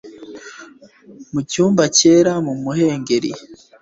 mu 1.31 1.41
cyumba 1.51 1.83
cyera 1.97 2.33
mu 2.45 2.53
muhengeri 2.63 3.31